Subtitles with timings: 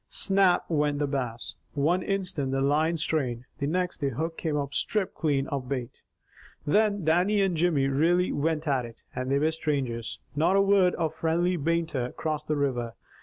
[0.07, 1.53] "Snap," went the Bass.
[1.75, 6.01] One instant the line strained, the next the hook came up stripped clean of bait.
[6.65, 10.19] Then Dannie and Jimmy really went at it, and they were strangers.
[10.35, 12.95] Not a word of friendly banter crossed the river.